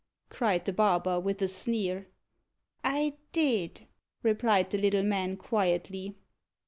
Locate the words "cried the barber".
0.31-1.19